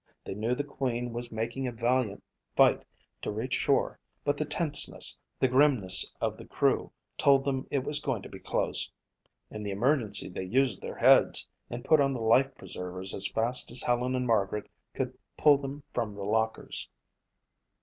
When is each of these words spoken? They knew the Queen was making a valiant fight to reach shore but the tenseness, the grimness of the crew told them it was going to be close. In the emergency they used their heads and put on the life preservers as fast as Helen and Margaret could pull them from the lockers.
They 0.23 0.33
knew 0.33 0.55
the 0.55 0.63
Queen 0.63 1.13
was 1.13 1.31
making 1.31 1.67
a 1.67 1.71
valiant 1.71 2.23
fight 2.55 2.83
to 3.21 3.29
reach 3.29 3.53
shore 3.53 3.99
but 4.23 4.35
the 4.35 4.45
tenseness, 4.45 5.19
the 5.39 5.47
grimness 5.47 6.11
of 6.19 6.37
the 6.37 6.45
crew 6.47 6.91
told 7.19 7.45
them 7.45 7.67
it 7.69 7.83
was 7.83 8.01
going 8.01 8.23
to 8.23 8.27
be 8.29 8.39
close. 8.39 8.91
In 9.51 9.61
the 9.61 9.69
emergency 9.69 10.27
they 10.27 10.45
used 10.45 10.81
their 10.81 10.95
heads 10.95 11.47
and 11.69 11.85
put 11.85 12.01
on 12.01 12.13
the 12.15 12.19
life 12.19 12.55
preservers 12.55 13.13
as 13.13 13.27
fast 13.29 13.69
as 13.69 13.83
Helen 13.83 14.15
and 14.15 14.25
Margaret 14.25 14.69
could 14.95 15.15
pull 15.37 15.59
them 15.59 15.83
from 15.93 16.15
the 16.15 16.25
lockers. 16.25 16.89